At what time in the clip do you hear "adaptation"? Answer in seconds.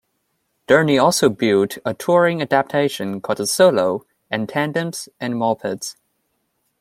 2.41-3.21